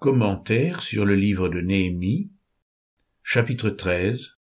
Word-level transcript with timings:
Commentaire 0.00 0.80
sur 0.80 1.04
le 1.04 1.16
livre 1.16 1.48
de 1.48 1.60
Néhémie, 1.60 2.30
chapitre 3.24 3.68
13, 3.68 4.36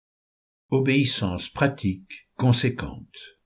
Obéissance 0.70 1.50
pratique 1.50 2.30
conséquente. 2.36 3.40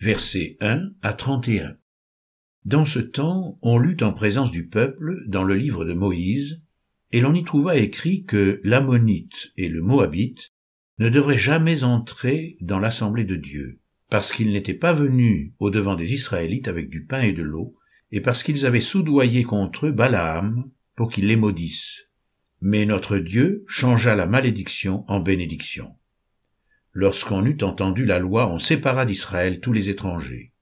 Versets 0.00 0.56
1 0.60 0.92
à 1.02 1.12
31. 1.12 1.76
Dans 2.64 2.86
ce 2.86 2.98
temps, 2.98 3.58
on 3.60 3.76
lut 3.78 4.02
en 4.02 4.14
présence 4.14 4.50
du 4.50 4.68
peuple 4.68 5.22
dans 5.26 5.44
le 5.44 5.54
livre 5.54 5.84
de 5.84 5.92
Moïse, 5.92 6.62
et 7.12 7.20
l'on 7.20 7.34
y 7.34 7.44
trouva 7.44 7.76
écrit 7.76 8.24
que 8.24 8.58
l'Ammonite 8.64 9.52
et 9.58 9.68
le 9.68 9.82
Moabite 9.82 10.54
ne 10.98 11.10
devraient 11.10 11.36
jamais 11.36 11.84
entrer 11.84 12.56
dans 12.62 12.78
l'assemblée 12.78 13.24
de 13.26 13.36
Dieu, 13.36 13.82
parce 14.08 14.32
qu'ils 14.32 14.50
n'étaient 14.50 14.72
pas 14.72 14.94
venus 14.94 15.52
au 15.58 15.68
devant 15.68 15.94
des 15.94 16.14
Israélites 16.14 16.68
avec 16.68 16.88
du 16.88 17.04
pain 17.04 17.20
et 17.20 17.34
de 17.34 17.42
l'eau, 17.42 17.76
et 18.12 18.22
parce 18.22 18.42
qu'ils 18.42 18.64
avaient 18.64 18.80
soudoyé 18.80 19.42
contre 19.42 19.88
eux 19.88 19.92
Balaam, 19.92 20.70
pour 20.96 21.12
qu'il 21.12 21.28
les 21.28 21.36
maudisse. 21.36 22.08
Mais 22.60 22.86
notre 22.86 23.18
Dieu 23.18 23.64
changea 23.68 24.16
la 24.16 24.26
malédiction 24.26 25.04
en 25.08 25.20
bénédiction. 25.20 25.94
Lorsqu'on 26.92 27.44
eut 27.44 27.58
entendu 27.62 28.06
la 28.06 28.18
loi, 28.18 28.50
on 28.50 28.58
sépara 28.58 29.04
d'Israël 29.04 29.60
tous 29.60 29.72
les 29.72 29.90
étrangers. 29.90 30.54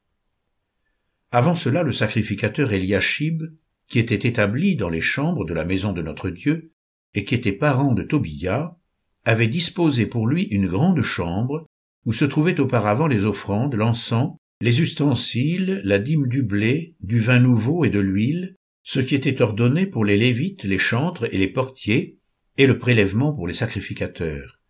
Avant 1.30 1.54
cela, 1.54 1.84
le 1.84 1.92
sacrificateur 1.92 2.72
Eliashib, 2.72 3.44
qui 3.86 4.00
était 4.00 4.28
établi 4.28 4.76
dans 4.76 4.90
les 4.90 5.00
chambres 5.00 5.44
de 5.44 5.54
la 5.54 5.64
maison 5.64 5.92
de 5.92 6.02
notre 6.02 6.30
Dieu, 6.30 6.72
et 7.14 7.24
qui 7.24 7.36
était 7.36 7.52
parent 7.52 7.94
de 7.94 8.02
Tobia, 8.02 8.76
avait 9.24 9.46
disposé 9.46 10.06
pour 10.06 10.26
lui 10.26 10.42
une 10.42 10.66
grande 10.66 11.02
chambre, 11.02 11.66
où 12.04 12.12
se 12.12 12.24
trouvaient 12.24 12.60
auparavant 12.60 13.06
les 13.06 13.24
offrandes, 13.24 13.74
l'encens, 13.74 14.36
les 14.60 14.80
ustensiles, 14.82 15.80
la 15.84 15.98
dîme 15.98 16.26
du 16.26 16.42
blé, 16.42 16.96
du 17.00 17.20
vin 17.20 17.38
nouveau 17.38 17.84
et 17.84 17.90
de 17.90 18.00
l'huile, 18.00 18.56
ce 18.84 19.00
qui 19.00 19.14
était 19.14 19.42
ordonné 19.42 19.86
pour 19.86 20.04
les 20.04 20.18
Lévites, 20.18 20.62
les 20.62 20.78
chantres 20.78 21.24
et 21.34 21.38
les 21.38 21.48
portiers, 21.48 22.18
et 22.58 22.66
le 22.66 22.78
prélèvement 22.78 23.32
pour 23.32 23.48
les 23.48 23.54
sacrificateurs. 23.54 24.60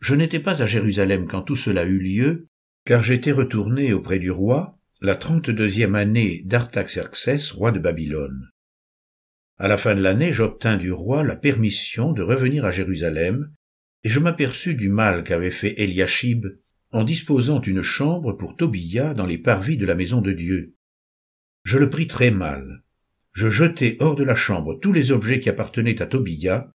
Je 0.00 0.14
n'étais 0.14 0.38
pas 0.38 0.62
à 0.62 0.66
Jérusalem 0.66 1.26
quand 1.26 1.42
tout 1.42 1.56
cela 1.56 1.84
eut 1.84 1.98
lieu, 1.98 2.48
car 2.86 3.02
j'étais 3.02 3.32
retourné 3.32 3.92
auprès 3.92 4.20
du 4.20 4.30
roi, 4.30 4.78
la 5.00 5.16
trente-deuxième 5.16 5.96
année 5.96 6.42
d'Artaxerxès, 6.44 7.50
roi 7.50 7.72
de 7.72 7.80
Babylone. 7.80 8.50
À 9.58 9.66
la 9.68 9.76
fin 9.76 9.94
de 9.94 10.00
l'année, 10.00 10.32
j'obtins 10.32 10.76
du 10.76 10.92
roi 10.92 11.24
la 11.24 11.36
permission 11.36 12.12
de 12.12 12.22
revenir 12.22 12.64
à 12.64 12.70
Jérusalem, 12.70 13.52
et 14.04 14.08
je 14.08 14.20
m'aperçus 14.20 14.74
du 14.74 14.88
mal 14.88 15.24
qu'avait 15.24 15.50
fait 15.50 15.74
Eliashib 15.80 16.46
en 16.92 17.02
disposant 17.02 17.60
une 17.60 17.82
chambre 17.82 18.32
pour 18.32 18.56
Tobia 18.56 19.14
dans 19.14 19.26
les 19.26 19.38
parvis 19.38 19.76
de 19.76 19.86
la 19.86 19.96
maison 19.96 20.20
de 20.20 20.30
Dieu. 20.30 20.76
Je 21.64 21.78
le 21.78 21.90
pris 21.90 22.06
très 22.06 22.30
mal, 22.30 22.83
je 23.34 23.50
jetai 23.50 23.96
hors 23.98 24.14
de 24.14 24.22
la 24.24 24.36
chambre 24.36 24.78
tous 24.80 24.92
les 24.92 25.10
objets 25.10 25.40
qui 25.40 25.50
appartenaient 25.50 26.00
à 26.00 26.06
Tobia, 26.06 26.70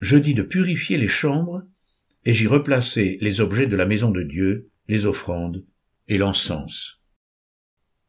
je 0.00 0.16
dis 0.16 0.34
de 0.34 0.42
purifier 0.42 0.98
les 0.98 1.08
chambres, 1.08 1.66
et 2.24 2.34
j'y 2.34 2.46
replaçai 2.46 3.16
les 3.22 3.40
objets 3.40 3.66
de 3.66 3.76
la 3.76 3.86
maison 3.86 4.10
de 4.10 4.22
Dieu, 4.22 4.70
les 4.86 5.06
offrandes 5.06 5.64
et 6.06 6.18
l'encens. 6.18 7.00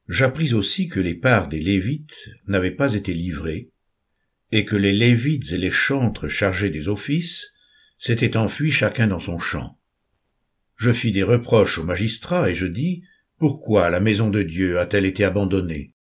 J'appris 0.08 0.54
aussi 0.54 0.88
que 0.88 1.00
les 1.00 1.16
parts 1.16 1.48
des 1.48 1.62
Lévites 1.62 2.30
n'avaient 2.48 2.72
pas 2.72 2.96
été 2.96 3.14
livrées, 3.14 3.72
et 4.52 4.66
que 4.66 4.76
les 4.76 4.94
Lévites 4.94 5.52
et 5.54 5.58
les 5.58 5.72
chantres 5.72 6.28
chargés 6.28 6.70
des 6.70 6.90
offices 6.90 7.54
s'étaient 7.98 8.38
enfuis 8.38 8.72
chacun 8.72 9.08
dans 9.08 9.20
son 9.20 9.40
champ. 9.40 9.80
Je 10.76 10.92
fis 10.92 11.12
des 11.12 11.24
reproches 11.24 11.78
aux 11.78 11.84
magistrats 11.84 12.50
et 12.50 12.56
je 12.56 12.66
dis, 12.66 13.04
pourquoi 13.38 13.90
la 13.90 14.00
maison 14.00 14.30
de 14.30 14.44
Dieu 14.44 14.80
a-t-elle 14.80 15.06
été 15.06 15.24
abandonnée? 15.24 15.94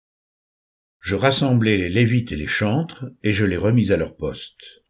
Je 1.00 1.16
rassemblai 1.16 1.78
les 1.78 1.90
Lévites 1.90 2.31
et 2.31 2.36
les 2.36 2.48
chantres, 2.48 3.06
et 3.23 3.34
je 3.34 3.45
les 3.45 3.58
remis 3.58 3.92
à 3.92 3.98
leur 3.98 4.16
poste. 4.16 4.84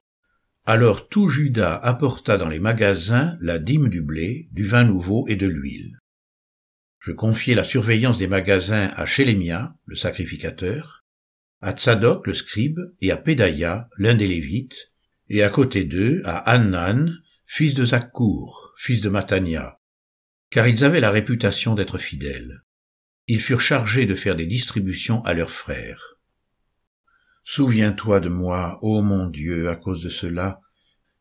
Alors 0.65 1.07
tout 1.07 1.29
Judas 1.29 1.75
apporta 1.77 2.37
dans 2.37 2.49
les 2.49 2.59
magasins 2.59 3.37
la 3.39 3.59
dîme 3.59 3.87
du 3.87 4.01
blé, 4.01 4.49
du 4.51 4.65
vin 4.65 4.83
nouveau 4.83 5.27
et 5.27 5.35
de 5.35 5.47
l'huile. 5.47 5.97
Je 6.99 7.13
confiai 7.13 7.55
la 7.55 7.63
surveillance 7.63 8.17
des 8.17 8.27
magasins 8.27 8.89
à 8.95 9.05
Chélémia, 9.05 9.77
le 9.85 9.95
sacrificateur, 9.95 11.05
à 11.61 11.71
Tsadok, 11.71 12.27
le 12.27 12.33
scribe, 12.33 12.79
et 13.01 13.11
à 13.11 13.17
Pédaïa, 13.17 13.89
l'un 13.97 14.13
des 14.13 14.27
Lévites, 14.27 14.91
et 15.29 15.43
à 15.43 15.49
côté 15.49 15.85
d'eux 15.85 16.21
à 16.25 16.37
Hannan, 16.37 17.11
fils 17.45 17.73
de 17.73 17.85
Zakkour, 17.85 18.73
fils 18.77 19.01
de 19.01 19.09
Matania, 19.09 19.79
car 20.49 20.67
ils 20.67 20.83
avaient 20.83 20.99
la 20.99 21.11
réputation 21.11 21.75
d'être 21.75 21.97
fidèles. 21.97 22.63
Ils 23.27 23.41
furent 23.41 23.61
chargés 23.61 24.05
de 24.05 24.15
faire 24.15 24.35
des 24.35 24.45
distributions 24.45 25.23
à 25.23 25.33
leurs 25.33 25.51
frères. 25.51 26.06
Souviens-toi 27.49 28.19
de 28.19 28.27
moi, 28.27 28.77
ô 28.81 29.01
mon 29.01 29.29
Dieu, 29.29 29.69
à 29.69 29.77
cause 29.77 30.03
de 30.03 30.09
cela, 30.09 30.59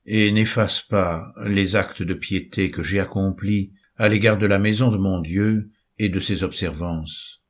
et 0.07 0.33
n'efface 0.33 0.81
pas 0.81 1.33
les 1.47 1.77
actes 1.77 2.03
de 2.03 2.15
piété 2.15 2.73
que 2.73 2.83
j'ai 2.83 2.99
accomplis 2.99 3.73
à 3.97 4.09
l'égard 4.09 4.37
de 4.37 4.47
la 4.47 4.59
maison 4.59 4.91
de 4.91 4.97
mon 4.97 5.21
Dieu 5.21 5.71
et 6.01 6.09
de 6.09 6.19
ses 6.19 6.43
observances. 6.43 7.45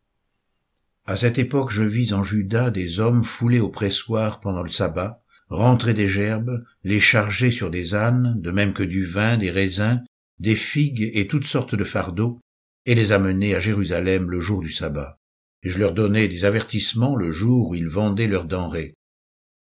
À 1.06 1.16
cette 1.16 1.38
époque 1.38 1.70
je 1.70 1.84
vis 1.84 2.12
en 2.12 2.22
Juda 2.22 2.70
des 2.70 3.00
hommes 3.00 3.24
foulés 3.24 3.60
au 3.60 3.70
pressoir 3.70 4.40
pendant 4.40 4.62
le 4.62 4.68
sabbat, 4.68 5.22
rentrer 5.48 5.94
des 5.94 6.06
gerbes, 6.06 6.62
les 6.84 7.00
charger 7.00 7.50
sur 7.50 7.70
des 7.70 7.94
ânes, 7.94 8.38
de 8.42 8.50
même 8.50 8.74
que 8.74 8.82
du 8.82 9.06
vin, 9.06 9.38
des 9.38 9.50
raisins, 9.50 10.04
des 10.38 10.54
figues 10.54 11.10
et 11.14 11.26
toutes 11.26 11.46
sortes 11.46 11.74
de 11.74 11.84
fardeaux, 11.84 12.40
et 12.84 12.94
les 12.94 13.12
amener 13.12 13.54
à 13.54 13.58
Jérusalem 13.58 14.30
le 14.30 14.40
jour 14.40 14.60
du 14.60 14.70
sabbat 14.70 15.18
et 15.62 15.70
je 15.70 15.78
leur 15.78 15.92
donnais 15.92 16.28
des 16.28 16.44
avertissements 16.44 17.16
le 17.16 17.32
jour 17.32 17.70
où 17.70 17.74
ils 17.74 17.88
vendaient 17.88 18.26
leurs 18.26 18.44
denrées. 18.44 18.94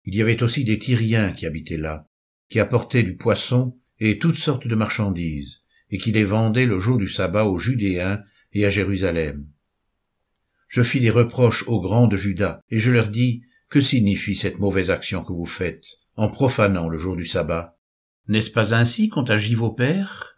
Il 0.04 0.14
y 0.14 0.22
avait 0.22 0.42
aussi 0.42 0.64
des 0.64 0.78
Tyriens 0.78 1.32
qui 1.32 1.46
habitaient 1.46 1.76
là, 1.76 2.08
qui 2.48 2.60
apportaient 2.60 3.02
du 3.02 3.16
poisson 3.16 3.78
et 3.98 4.18
toutes 4.18 4.38
sortes 4.38 4.66
de 4.66 4.74
marchandises, 4.74 5.62
et 5.90 5.98
qui 5.98 6.12
les 6.12 6.24
vendaient 6.24 6.66
le 6.66 6.80
jour 6.80 6.98
du 6.98 7.08
sabbat 7.08 7.44
aux 7.44 7.58
Judéens 7.58 8.22
et 8.52 8.64
à 8.64 8.70
Jérusalem. 8.70 9.48
Je 10.68 10.82
fis 10.82 11.00
des 11.00 11.10
reproches 11.10 11.64
aux 11.66 11.80
grands 11.80 12.06
de 12.06 12.16
Juda, 12.16 12.60
et 12.70 12.78
je 12.78 12.90
leur 12.90 13.08
dis, 13.08 13.42
que 13.68 13.80
signifie 13.80 14.36
cette 14.36 14.58
mauvaise 14.58 14.90
action 14.90 15.22
que 15.22 15.32
vous 15.32 15.46
faites, 15.46 15.84
en 16.16 16.28
profanant 16.28 16.88
le 16.88 16.98
jour 16.98 17.16
du 17.16 17.24
sabbat? 17.24 17.78
N'est-ce 18.26 18.50
pas 18.50 18.74
ainsi 18.74 19.08
qu'ont 19.08 19.22
agi 19.22 19.54
vos 19.54 19.72
pères? 19.72 20.36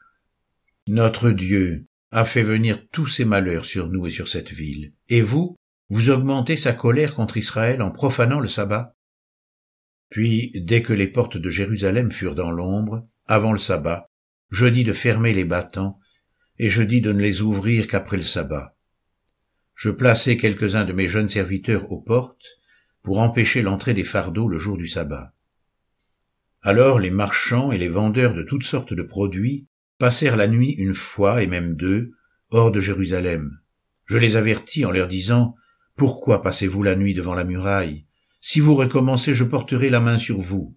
Notre 0.86 1.30
Dieu 1.30 1.86
a 2.10 2.24
fait 2.24 2.42
venir 2.42 2.88
tous 2.90 3.06
ces 3.06 3.24
malheurs 3.24 3.64
sur 3.64 3.88
nous 3.88 4.06
et 4.06 4.10
sur 4.10 4.28
cette 4.28 4.50
ville. 4.50 4.92
Et 5.08 5.22
vous, 5.22 5.56
vous 5.88 6.10
augmentez 6.10 6.56
sa 6.56 6.72
colère 6.72 7.14
contre 7.14 7.36
Israël 7.36 7.82
en 7.82 7.90
profanant 7.90 8.40
le 8.40 8.48
sabbat? 8.48 8.94
Puis, 10.08 10.50
dès 10.54 10.82
que 10.82 10.92
les 10.92 11.06
portes 11.06 11.36
de 11.36 11.50
Jérusalem 11.50 12.10
furent 12.10 12.34
dans 12.34 12.50
l'ombre, 12.50 13.08
avant 13.26 13.52
le 13.52 13.58
sabbat, 13.58 14.06
je 14.50 14.66
dis 14.66 14.82
de 14.82 14.92
fermer 14.92 15.32
les 15.32 15.44
battants, 15.44 16.00
et 16.58 16.68
je 16.68 16.82
dis 16.82 17.00
de 17.00 17.12
ne 17.12 17.20
les 17.20 17.42
ouvrir 17.42 17.86
qu'après 17.86 18.16
le 18.16 18.22
sabbat. 18.22 18.76
Je 19.74 19.90
plaçai 19.90 20.36
quelques-uns 20.36 20.84
de 20.84 20.92
mes 20.92 21.08
jeunes 21.08 21.28
serviteurs 21.28 21.90
aux 21.92 22.00
portes, 22.00 22.60
pour 23.02 23.18
empêcher 23.20 23.62
l'entrée 23.62 23.94
des 23.94 24.04
fardeaux 24.04 24.48
le 24.48 24.58
jour 24.58 24.76
du 24.76 24.86
sabbat. 24.86 25.32
Alors 26.62 26.98
les 26.98 27.10
marchands 27.10 27.72
et 27.72 27.78
les 27.78 27.88
vendeurs 27.88 28.34
de 28.34 28.42
toutes 28.42 28.64
sortes 28.64 28.92
de 28.92 29.02
produits 29.02 29.66
passèrent 30.00 30.38
la 30.38 30.48
nuit 30.48 30.70
une 30.70 30.94
fois 30.94 31.42
et 31.42 31.46
même 31.46 31.76
deux 31.76 32.12
hors 32.50 32.72
de 32.72 32.80
Jérusalem. 32.80 33.60
Je 34.06 34.16
les 34.16 34.36
avertis 34.36 34.86
en 34.86 34.90
leur 34.90 35.06
disant, 35.06 35.54
Pourquoi 35.94 36.42
passez-vous 36.42 36.82
la 36.82 36.96
nuit 36.96 37.12
devant 37.12 37.34
la 37.34 37.44
muraille? 37.44 38.06
Si 38.40 38.60
vous 38.60 38.74
recommencez, 38.74 39.34
je 39.34 39.44
porterai 39.44 39.90
la 39.90 40.00
main 40.00 40.16
sur 40.16 40.40
vous. 40.40 40.74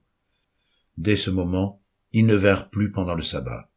Dès 0.97 1.16
ce 1.16 1.29
moment, 1.29 1.81
ils 2.11 2.25
ne 2.25 2.35
vinrent 2.35 2.69
plus 2.69 2.91
pendant 2.91 3.16
le 3.16 3.23
sabbat. 3.23 3.72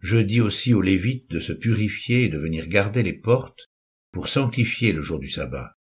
Je 0.00 0.16
dis 0.16 0.40
aussi 0.40 0.72
aux 0.72 0.80
Lévites 0.80 1.30
de 1.30 1.38
se 1.38 1.52
purifier 1.52 2.24
et 2.24 2.28
de 2.30 2.38
venir 2.38 2.66
garder 2.66 3.02
les 3.02 3.12
portes 3.12 3.70
pour 4.10 4.26
sanctifier 4.26 4.92
le 4.92 5.02
jour 5.02 5.20
du 5.20 5.28
sabbat. 5.28 5.76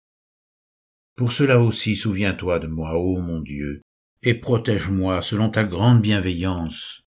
Pour 1.15 1.31
cela 1.31 1.61
aussi 1.61 1.95
souviens-toi 1.95 2.59
de 2.59 2.67
moi, 2.67 2.97
ô 2.97 3.19
mon 3.21 3.39
Dieu, 3.39 3.81
et 4.21 4.33
protège-moi 4.33 5.21
selon 5.21 5.49
ta 5.49 5.63
grande 5.63 6.01
bienveillance, 6.01 7.00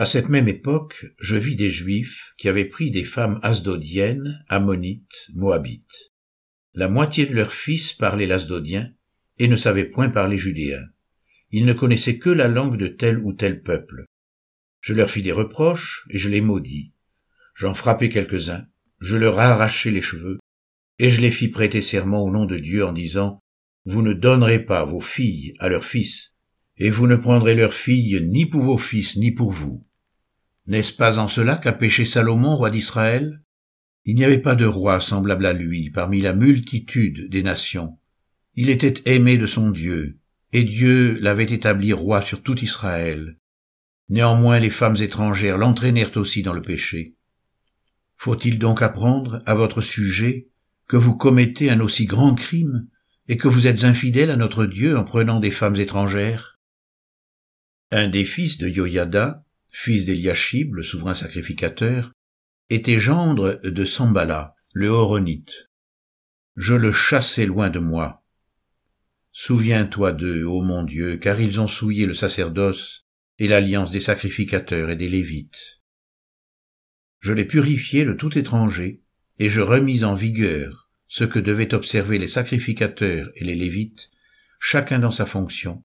à 0.00 0.06
cette 0.06 0.30
même 0.30 0.48
époque, 0.48 1.04
je 1.18 1.36
vis 1.36 1.56
des 1.56 1.68
Juifs 1.68 2.32
qui 2.38 2.48
avaient 2.48 2.64
pris 2.64 2.90
des 2.90 3.04
femmes 3.04 3.38
asdodiennes, 3.42 4.42
ammonites, 4.48 5.28
moabites. 5.34 6.14
La 6.72 6.88
moitié 6.88 7.26
de 7.26 7.34
leurs 7.34 7.52
fils 7.52 7.92
parlaient 7.92 8.24
l'asdodien 8.24 8.94
et 9.36 9.46
ne 9.46 9.56
savaient 9.56 9.84
point 9.84 10.08
parler 10.08 10.38
judéen. 10.38 10.80
Ils 11.50 11.66
ne 11.66 11.74
connaissaient 11.74 12.16
que 12.16 12.30
la 12.30 12.48
langue 12.48 12.78
de 12.78 12.86
tel 12.86 13.18
ou 13.18 13.34
tel 13.34 13.62
peuple. 13.62 14.06
Je 14.80 14.94
leur 14.94 15.10
fis 15.10 15.20
des 15.20 15.32
reproches 15.32 16.06
et 16.08 16.16
je 16.16 16.30
les 16.30 16.40
maudis. 16.40 16.94
J'en 17.54 17.74
frappai 17.74 18.08
quelques-uns, 18.08 18.64
je 19.00 19.18
leur 19.18 19.38
arrachai 19.38 19.90
les 19.90 20.00
cheveux, 20.00 20.38
et 20.98 21.10
je 21.10 21.20
les 21.20 21.30
fis 21.30 21.48
prêter 21.48 21.82
serment 21.82 22.24
au 22.24 22.30
nom 22.30 22.46
de 22.46 22.56
Dieu 22.56 22.86
en 22.86 22.94
disant, 22.94 23.38
Vous 23.84 24.00
ne 24.00 24.14
donnerez 24.14 24.64
pas 24.64 24.86
vos 24.86 25.02
filles 25.02 25.52
à 25.58 25.68
leurs 25.68 25.84
fils, 25.84 26.36
et 26.78 26.88
vous 26.88 27.06
ne 27.06 27.16
prendrez 27.16 27.54
leurs 27.54 27.74
filles 27.74 28.26
ni 28.30 28.46
pour 28.46 28.62
vos 28.62 28.78
fils 28.78 29.18
ni 29.18 29.32
pour 29.32 29.52
vous. 29.52 29.84
N'est-ce 30.66 30.92
pas 30.92 31.18
en 31.18 31.28
cela 31.28 31.56
qu'a 31.56 31.72
péché 31.72 32.04
Salomon, 32.04 32.56
roi 32.56 32.70
d'Israël? 32.70 33.42
Il 34.04 34.14
n'y 34.14 34.24
avait 34.24 34.38
pas 34.38 34.54
de 34.54 34.64
roi 34.64 35.00
semblable 35.00 35.46
à 35.46 35.52
lui 35.52 35.90
parmi 35.90 36.20
la 36.20 36.32
multitude 36.32 37.28
des 37.30 37.42
nations, 37.42 37.98
Il 38.54 38.68
était 38.68 39.02
aimé 39.06 39.38
de 39.38 39.46
son 39.46 39.70
Dieu, 39.70 40.18
et 40.52 40.64
Dieu 40.64 41.18
l'avait 41.20 41.44
établi 41.44 41.92
roi 41.92 42.20
sur 42.22 42.42
tout 42.42 42.58
Israël. 42.60 43.38
Néanmoins 44.08 44.58
les 44.58 44.70
femmes 44.70 44.96
étrangères 44.96 45.56
l'entraînèrent 45.56 46.16
aussi 46.16 46.42
dans 46.42 46.52
le 46.52 46.62
péché. 46.62 47.16
Faut-il 48.16 48.58
donc 48.58 48.82
apprendre 48.82 49.42
à 49.46 49.54
votre 49.54 49.80
sujet 49.80 50.50
que 50.88 50.96
vous 50.96 51.16
commettez 51.16 51.70
un 51.70 51.80
aussi 51.80 52.06
grand 52.06 52.34
crime 52.34 52.88
et 53.28 53.36
que 53.36 53.48
vous 53.48 53.66
êtes 53.68 53.84
infidèle 53.84 54.30
à 54.30 54.36
notre 54.36 54.66
Dieu 54.66 54.96
en 54.96 55.04
prenant 55.04 55.38
des 55.38 55.52
femmes 55.52 55.76
étrangères? 55.76 56.58
Un 57.92 58.08
des 58.08 58.24
fils 58.24 58.58
de 58.58 58.68
Yoyada, 58.68 59.44
fils 59.72 60.04
d'Eliashib, 60.04 60.74
le 60.74 60.82
souverain 60.82 61.14
sacrificateur, 61.14 62.12
était 62.68 62.98
gendre 62.98 63.60
de 63.64 63.84
Sambala, 63.84 64.54
le 64.72 64.88
Horonite. 64.88 65.70
Je 66.56 66.74
le 66.74 66.92
chassai 66.92 67.46
loin 67.46 67.70
de 67.70 67.78
moi. 67.78 68.24
Souviens-toi 69.32 70.12
d'eux, 70.12 70.44
ô 70.44 70.62
mon 70.62 70.82
Dieu, 70.82 71.16
car 71.16 71.40
ils 71.40 71.60
ont 71.60 71.68
souillé 71.68 72.06
le 72.06 72.14
sacerdoce 72.14 73.06
et 73.38 73.48
l'alliance 73.48 73.90
des 73.90 74.00
sacrificateurs 74.00 74.90
et 74.90 74.96
des 74.96 75.08
Lévites. 75.08 75.80
Je 77.20 77.32
les 77.32 77.44
purifiai 77.44 78.04
de 78.04 78.12
tout 78.12 78.36
étranger, 78.38 79.02
et 79.38 79.48
je 79.48 79.60
remis 79.60 80.04
en 80.04 80.14
vigueur 80.14 80.90
ce 81.06 81.24
que 81.24 81.38
devaient 81.38 81.74
observer 81.74 82.18
les 82.18 82.28
sacrificateurs 82.28 83.30
et 83.34 83.44
les 83.44 83.56
Lévites, 83.56 84.10
chacun 84.60 84.98
dans 84.98 85.10
sa 85.10 85.26
fonction, 85.26 85.82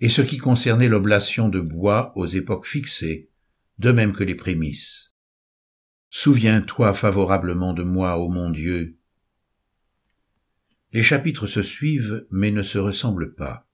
et 0.00 0.08
ce 0.08 0.22
qui 0.22 0.38
concernait 0.38 0.88
l'oblation 0.88 1.48
de 1.48 1.60
bois 1.60 2.12
aux 2.16 2.26
époques 2.26 2.66
fixées, 2.66 3.30
de 3.78 3.92
même 3.92 4.12
que 4.12 4.24
les 4.24 4.34
prémices. 4.34 5.14
Souviens-toi 6.10 6.94
favorablement 6.94 7.72
de 7.72 7.82
moi, 7.82 8.18
ô 8.18 8.28
mon 8.28 8.50
Dieu. 8.50 8.96
Les 10.92 11.02
chapitres 11.02 11.46
se 11.46 11.62
suivent, 11.62 12.26
mais 12.30 12.50
ne 12.50 12.62
se 12.62 12.78
ressemblent 12.78 13.34
pas. 13.34 13.68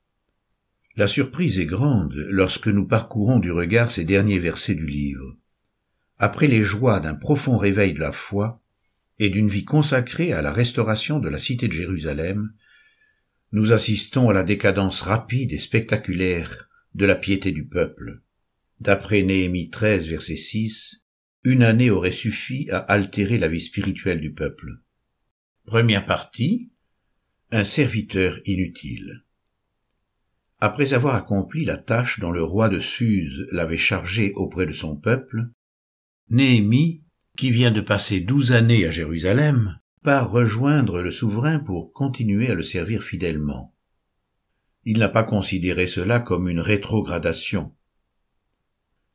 La 0.96 1.06
surprise 1.06 1.58
est 1.58 1.66
grande 1.66 2.14
lorsque 2.14 2.68
nous 2.68 2.86
parcourons 2.86 3.38
du 3.38 3.50
regard 3.50 3.90
ces 3.90 4.04
derniers 4.04 4.38
versets 4.38 4.74
du 4.74 4.86
livre. 4.86 5.36
Après 6.18 6.46
les 6.46 6.62
joies 6.62 7.00
d'un 7.00 7.14
profond 7.14 7.56
réveil 7.56 7.94
de 7.94 8.00
la 8.00 8.12
foi 8.12 8.62
et 9.18 9.30
d'une 9.30 9.48
vie 9.48 9.64
consacrée 9.64 10.32
à 10.32 10.42
la 10.42 10.52
restauration 10.52 11.18
de 11.18 11.28
la 11.28 11.38
cité 11.38 11.68
de 11.68 11.72
Jérusalem, 11.72 12.52
nous 13.52 13.72
assistons 13.72 14.30
à 14.30 14.32
la 14.32 14.44
décadence 14.44 15.02
rapide 15.02 15.52
et 15.52 15.58
spectaculaire 15.58 16.68
de 16.94 17.04
la 17.04 17.14
piété 17.14 17.52
du 17.52 17.66
peuple. 17.66 18.22
D'après 18.80 19.22
Néhémie 19.22 19.70
13, 19.70 20.08
verset 20.08 20.36
6, 20.36 21.04
une 21.44 21.62
année 21.62 21.90
aurait 21.90 22.12
suffi 22.12 22.68
à 22.70 22.78
altérer 22.78 23.38
la 23.38 23.48
vie 23.48 23.60
spirituelle 23.60 24.20
du 24.20 24.32
peuple. 24.32 24.80
Première 25.66 26.06
partie, 26.06 26.72
un 27.50 27.64
serviteur 27.64 28.38
inutile. 28.46 29.24
Après 30.60 30.94
avoir 30.94 31.14
accompli 31.14 31.64
la 31.64 31.76
tâche 31.76 32.20
dont 32.20 32.30
le 32.30 32.42
roi 32.42 32.68
de 32.68 32.80
Suse 32.80 33.46
l'avait 33.52 33.76
chargé 33.76 34.32
auprès 34.34 34.64
de 34.64 34.72
son 34.72 34.96
peuple, 34.96 35.48
Néhémie, 36.30 37.02
qui 37.36 37.50
vient 37.50 37.72
de 37.72 37.80
passer 37.80 38.20
douze 38.20 38.52
années 38.52 38.86
à 38.86 38.90
Jérusalem, 38.90 39.78
part 40.02 40.30
rejoindre 40.30 41.00
le 41.00 41.12
souverain 41.12 41.58
pour 41.58 41.92
continuer 41.92 42.50
à 42.50 42.54
le 42.54 42.62
servir 42.62 43.02
fidèlement. 43.02 43.74
Il 44.84 44.98
n'a 44.98 45.08
pas 45.08 45.22
considéré 45.22 45.86
cela 45.86 46.18
comme 46.18 46.48
une 46.48 46.60
rétrogradation. 46.60 47.76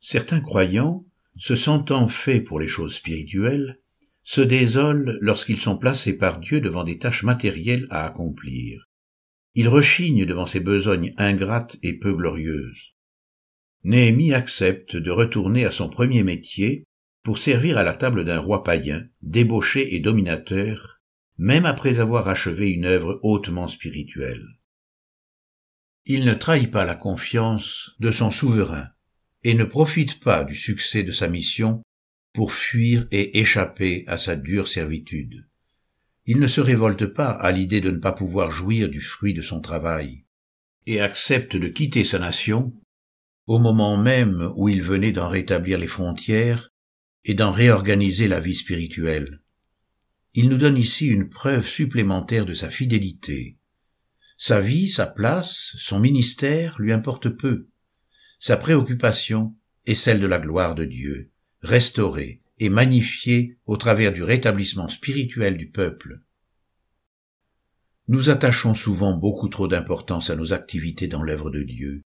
Certains 0.00 0.40
croyants, 0.40 1.04
se 1.36 1.56
sentant 1.56 2.08
faits 2.08 2.44
pour 2.44 2.58
les 2.58 2.68
choses 2.68 2.94
spirituelles, 2.94 3.80
se 4.22 4.40
désolent 4.40 5.16
lorsqu'ils 5.20 5.60
sont 5.60 5.78
placés 5.78 6.16
par 6.16 6.38
Dieu 6.38 6.60
devant 6.60 6.84
des 6.84 6.98
tâches 6.98 7.22
matérielles 7.22 7.86
à 7.90 8.04
accomplir. 8.04 8.88
Il 9.54 9.68
rechigne 9.68 10.24
devant 10.24 10.46
ces 10.46 10.60
besognes 10.60 11.12
ingrates 11.16 11.76
et 11.82 11.98
peu 11.98 12.12
glorieuses. 12.12 12.94
Néhémie 13.84 14.32
accepte 14.32 14.96
de 14.96 15.10
retourner 15.10 15.64
à 15.64 15.70
son 15.70 15.88
premier 15.88 16.22
métier 16.22 16.84
pour 17.22 17.38
servir 17.38 17.78
à 17.78 17.82
la 17.82 17.94
table 17.94 18.24
d'un 18.24 18.38
roi 18.38 18.64
païen, 18.64 19.08
débauché 19.22 19.94
et 19.94 20.00
dominateur, 20.00 21.00
même 21.36 21.66
après 21.66 22.00
avoir 22.00 22.28
achevé 22.28 22.70
une 22.70 22.86
œuvre 22.86 23.20
hautement 23.22 23.68
spirituelle. 23.68 24.46
Il 26.06 26.24
ne 26.24 26.34
trahit 26.34 26.70
pas 26.70 26.84
la 26.84 26.94
confiance 26.94 27.92
de 28.00 28.10
son 28.10 28.30
souverain 28.30 28.88
et 29.44 29.54
ne 29.54 29.64
profite 29.64 30.20
pas 30.20 30.44
du 30.44 30.54
succès 30.54 31.02
de 31.02 31.12
sa 31.12 31.28
mission 31.28 31.82
pour 32.32 32.52
fuir 32.52 33.06
et 33.10 33.40
échapper 33.40 34.04
à 34.06 34.16
sa 34.16 34.36
dure 34.36 34.68
servitude. 34.68 35.48
Il 36.26 36.40
ne 36.40 36.46
se 36.46 36.60
révolte 36.60 37.06
pas 37.06 37.30
à 37.30 37.52
l'idée 37.52 37.80
de 37.80 37.90
ne 37.90 37.98
pas 37.98 38.12
pouvoir 38.12 38.50
jouir 38.50 38.88
du 38.88 39.00
fruit 39.00 39.34
de 39.34 39.42
son 39.42 39.60
travail, 39.60 40.24
et 40.86 41.00
accepte 41.00 41.56
de 41.56 41.68
quitter 41.68 42.04
sa 42.04 42.18
nation 42.18 42.72
au 43.46 43.58
moment 43.58 43.96
même 43.96 44.52
où 44.56 44.68
il 44.68 44.82
venait 44.82 45.12
d'en 45.12 45.28
rétablir 45.28 45.78
les 45.78 45.86
frontières 45.86 46.70
et 47.28 47.34
d'en 47.34 47.52
réorganiser 47.52 48.26
la 48.26 48.40
vie 48.40 48.54
spirituelle. 48.54 49.42
Il 50.32 50.48
nous 50.48 50.56
donne 50.56 50.78
ici 50.78 51.06
une 51.06 51.28
preuve 51.28 51.66
supplémentaire 51.66 52.46
de 52.46 52.54
sa 52.54 52.70
fidélité. 52.70 53.58
Sa 54.38 54.60
vie, 54.60 54.88
sa 54.88 55.06
place, 55.06 55.74
son 55.76 56.00
ministère 56.00 56.80
lui 56.80 56.90
importent 56.90 57.28
peu. 57.28 57.68
Sa 58.38 58.56
préoccupation 58.56 59.54
est 59.84 59.94
celle 59.94 60.20
de 60.20 60.26
la 60.26 60.38
gloire 60.38 60.74
de 60.74 60.84
Dieu, 60.84 61.30
restaurée, 61.60 62.40
et 62.60 62.70
magnifié 62.70 63.58
au 63.66 63.76
travers 63.76 64.12
du 64.12 64.22
rétablissement 64.22 64.88
spirituel 64.88 65.56
du 65.56 65.70
peuple. 65.70 66.22
Nous 68.08 68.30
attachons 68.30 68.74
souvent 68.74 69.16
beaucoup 69.16 69.48
trop 69.48 69.68
d'importance 69.68 70.30
à 70.30 70.36
nos 70.36 70.54
activités 70.54 71.08
dans 71.08 71.22
l'œuvre 71.22 71.50
de 71.50 71.62
Dieu. 71.62 72.02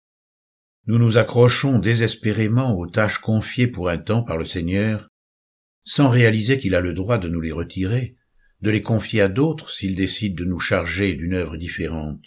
Nous 0.88 0.98
nous 0.98 1.18
accrochons 1.18 1.80
désespérément 1.80 2.78
aux 2.78 2.88
tâches 2.88 3.19
confiées 3.19 3.68
pour 3.68 3.89
un 3.89 3.98
temps 3.98 4.24
par 4.24 4.38
le 4.38 4.45
Seigneur, 4.45 5.10
sans 5.84 6.10
réaliser 6.10 6.57
qu'il 6.57 6.75
a 6.75 6.81
le 6.81 6.94
droit 6.94 7.18
de 7.18 7.30
nous 7.30 7.42
les 7.42 7.51
retirer, 7.51 8.16
de 8.62 8.72
les 8.72 8.81
confier 8.81 9.22
à 9.22 9.28
d'autres 9.28 9.69
s'il 9.69 9.95
décide 9.95 10.36
de 10.36 10.45
nous 10.45 10.60
charger 10.60 11.13
d'une 11.13 11.34
œuvre 11.34 11.57
différente. 11.57 12.25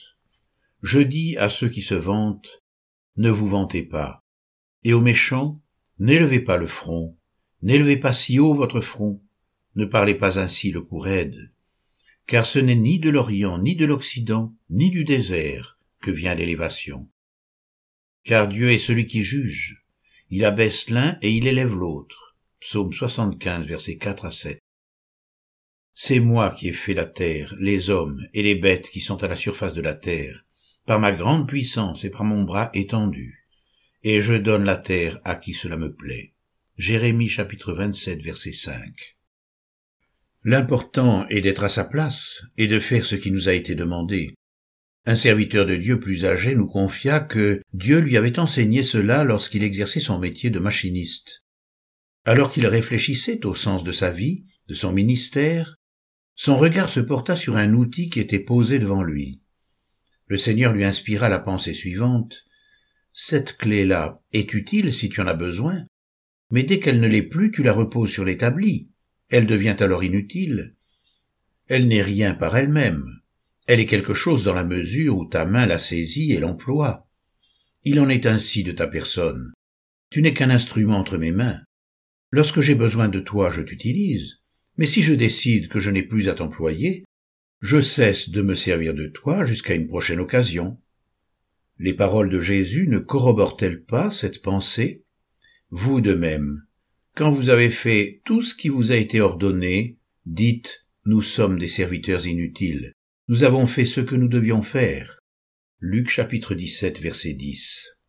Je 0.83 1.01
dis 1.01 1.37
à 1.37 1.49
ceux 1.49 1.69
qui 1.69 1.83
se 1.83 1.95
vantent, 1.95 2.63
ne 3.17 3.31
vous 3.31 3.49
vantez 3.49 3.83
pas, 3.83 4.25
et 4.85 4.93
aux 4.93 5.01
méchants, 5.01 5.61
n'élevez 5.99 6.41
pas 6.41 6.57
le 6.57 6.67
front, 6.67 7.17
N'élevez 7.63 7.99
pas 7.99 8.15
si 8.15 8.39
haut 8.39 8.55
votre 8.55 8.81
front, 8.81 9.23
ne 9.75 9.85
parlez 9.85 10.15
pas 10.15 10.39
ainsi 10.39 10.71
le 10.71 10.81
cou 10.81 10.99
raide, 10.99 11.53
car 12.27 12.47
ce 12.47 12.59
n'est 12.59 12.75
ni 12.75 12.99
de 12.99 13.11
l'Orient, 13.11 13.59
ni 13.59 13.77
de 13.77 13.85
l'Occident, 13.85 14.55
ni 14.71 14.91
du 14.91 15.05
désert 15.05 15.79
que 16.01 16.11
vient 16.11 16.35
l'élévation. 16.35 17.11
Car 18.31 18.47
Dieu 18.47 18.71
est 18.71 18.79
celui 18.79 19.09
qui 19.09 19.25
juge, 19.25 19.85
il 20.29 20.45
abaisse 20.45 20.89
l'un 20.89 21.19
et 21.21 21.33
il 21.33 21.49
élève 21.49 21.75
l'autre. 21.75 22.37
Psaume 22.61 22.93
75, 22.93 23.67
versets 23.67 23.97
4 23.97 24.25
à 24.25 24.31
7. 24.31 24.61
C'est 25.95 26.21
moi 26.21 26.51
qui 26.51 26.69
ai 26.69 26.73
fait 26.73 26.95
la 26.95 27.07
terre, 27.07 27.53
les 27.59 27.91
hommes 27.91 28.25
et 28.33 28.45
les 28.45 28.55
bêtes 28.55 28.89
qui 28.89 29.01
sont 29.01 29.21
à 29.25 29.27
la 29.27 29.35
surface 29.35 29.75
de 29.75 29.81
la 29.81 29.95
terre, 29.95 30.45
par 30.87 31.01
ma 31.01 31.11
grande 31.11 31.49
puissance 31.49 32.05
et 32.05 32.11
par 32.11 32.23
mon 32.23 32.45
bras 32.45 32.71
étendu, 32.73 33.49
et 34.05 34.21
je 34.21 34.35
donne 34.35 34.63
la 34.63 34.77
terre 34.77 35.19
à 35.25 35.35
qui 35.35 35.53
cela 35.53 35.77
me 35.77 35.93
plaît. 35.93 36.33
Jérémie 36.79 37.29
chapitre 37.29 37.73
27 37.73 38.23
verset 38.23 38.53
5. 38.53 38.79
L'important 40.45 41.27
est 41.31 41.41
d'être 41.41 41.65
à 41.65 41.69
sa 41.69 41.83
place 41.83 42.43
et 42.57 42.69
de 42.69 42.79
faire 42.79 43.05
ce 43.05 43.17
qui 43.17 43.33
nous 43.33 43.49
a 43.49 43.55
été 43.55 43.75
demandé. 43.75 44.35
Un 45.07 45.17
serviteur 45.17 45.65
de 45.65 45.77
Dieu 45.77 45.99
plus 45.99 46.27
âgé 46.27 46.55
nous 46.55 46.67
confia 46.67 47.21
que 47.21 47.63
Dieu 47.73 48.01
lui 48.01 48.17
avait 48.17 48.39
enseigné 48.39 48.83
cela 48.83 49.25
lorsqu'il 49.25 49.63
exerçait 49.63 50.01
son 50.01 50.19
métier 50.19 50.51
de 50.51 50.59
machiniste. 50.59 51.43
Alors 52.25 52.53
qu'il 52.53 52.67
réfléchissait 52.67 53.47
au 53.47 53.55
sens 53.55 53.83
de 53.83 53.93
sa 53.93 54.11
vie, 54.11 54.45
de 54.69 54.75
son 54.75 54.93
ministère, 54.93 55.77
son 56.35 56.59
regard 56.59 56.91
se 56.91 57.01
porta 57.01 57.37
sur 57.37 57.57
un 57.57 57.73
outil 57.73 58.11
qui 58.11 58.21
était 58.21 58.39
posé 58.39 58.79
devant 58.79 59.03
lui. 59.03 59.41
Le 60.27 60.37
Seigneur 60.37 60.73
lui 60.73 60.85
inspira 60.85 61.29
la 61.29 61.41
pensée 61.41 61.75
suivante. 61.75 62.45
Cette 63.13 63.57
clé-là 63.57 64.23
est 64.33 64.55
utile 64.55 64.95
si 64.95 65.09
tu 65.09 65.21
en 65.21 65.27
as 65.27 65.35
besoin, 65.35 65.87
mais 66.51 66.63
dès 66.63 66.79
qu'elle 66.79 67.01
ne 67.01 67.09
l'est 67.09 67.23
plus, 67.23 67.51
tu 67.51 67.63
la 67.63 67.73
reposes 67.73 68.11
sur 68.11 68.25
l'établi. 68.25 68.91
Elle 69.29 69.47
devient 69.47 69.77
alors 69.81 70.05
inutile. 70.05 70.77
Elle 71.69 71.89
n'est 71.89 72.03
rien 72.03 72.35
par 72.35 72.57
elle-même. 72.57 73.20
Elle 73.67 73.81
est 73.81 73.87
quelque 73.87 74.15
chose 74.15 74.45
dans 74.45 74.55
la 74.55 74.65
mesure 74.65 75.17
où 75.17 75.27
ta 75.27 75.45
main 75.45 75.67
la 75.67 75.79
saisit 75.79 76.33
et 76.33 76.41
l'emploie. 76.41 77.09
Il 77.85 78.01
en 78.01 78.09
est 78.09 78.27
ainsi 78.27 78.63
de 78.65 78.73
ta 78.73 78.87
personne. 78.87 79.53
Tu 80.11 80.23
n'es 80.23 80.35
qu'un 80.35 80.51
instrument 80.51 80.99
entre 80.99 81.19
mes 81.19 81.31
mains. 81.31 81.61
Lorsque 82.31 82.61
j'ai 82.61 82.75
besoin 82.75 83.09
de 83.09 83.21
toi, 83.21 83.51
je 83.51 83.63
t'utilise, 83.63 84.41
mais 84.77 84.87
si 84.87 85.03
je 85.03 85.15
décide 85.15 85.69
que 85.69 85.81
je 85.81 85.91
n'ai 85.91 86.03
plus 86.03 86.29
à 86.29 86.35
t'employer, 86.35 87.05
je 87.61 87.81
cesse 87.81 88.31
de 88.31 88.43
me 88.43 88.55
servir 88.55 88.95
de 88.95 89.07
toi 89.07 89.45
jusqu'à 89.45 89.75
une 89.75 89.87
prochaine 89.87 90.21
occasion. 90.21 90.81
Les 91.79 91.95
paroles 91.95 92.29
de 92.29 92.41
Jésus 92.41 92.87
ne 92.89 92.99
corroborent-elles 92.99 93.85
pas 93.85 94.11
cette 94.11 94.43
pensée? 94.43 95.05
Vous 95.71 96.01
de 96.01 96.15
même, 96.15 96.67
quand 97.15 97.33
vous 97.33 97.49
avez 97.49 97.71
fait 97.71 98.23
tout 98.25 98.43
ce 98.43 98.55
qui 98.55 98.69
vous 98.69 98.93
a 98.93 98.97
été 98.97 99.21
ordonné, 99.21 99.99
dites, 100.27 100.87
nous 101.07 101.23
sommes 101.23 101.59
des 101.59 101.69
serviteurs 101.69 102.27
inutiles, 102.27 102.93
Nous 103.31 103.45
avons 103.45 103.69
fait 103.69 103.87
ce 103.87 104.01
que 104.01 104.17
nous 104.17 104.27
devions 104.27 104.61
faire. 104.61 105.21
Luc 105.79 106.11
chapitre 106.11 106.57
17 106.57 106.99
verset 106.99 107.35
10. 107.35 108.00